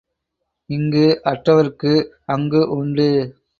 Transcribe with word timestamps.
இங்கு 0.69 1.03
அற்றவருக்கு 1.23 1.93
அங்கு 2.25 2.61
உண்டு. 2.69 3.09